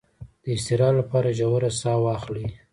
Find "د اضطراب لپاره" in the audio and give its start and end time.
0.43-1.35